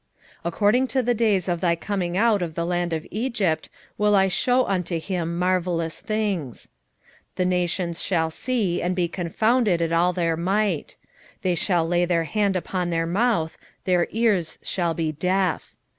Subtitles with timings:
[0.39, 3.69] 7:15 According to the days of thy coming out of the land of Egypt
[3.99, 6.69] will I shew unto him marvellous things.
[7.35, 10.97] 7:16 The nations shall see and be confounded at all their might:
[11.43, 15.75] they shall lay their hand upon their mouth, their ears shall be deaf.